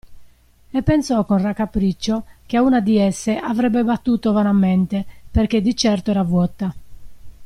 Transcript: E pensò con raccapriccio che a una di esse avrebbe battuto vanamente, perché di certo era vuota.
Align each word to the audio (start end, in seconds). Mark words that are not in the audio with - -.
E 0.71 0.81
pensò 0.81 1.25
con 1.25 1.43
raccapriccio 1.43 2.23
che 2.47 2.57
a 2.57 2.63
una 2.63 2.79
di 2.81 2.97
esse 2.97 3.37
avrebbe 3.37 3.83
battuto 3.83 4.31
vanamente, 4.31 5.05
perché 5.29 5.61
di 5.61 5.75
certo 5.75 6.09
era 6.09 6.23
vuota. 6.23 6.73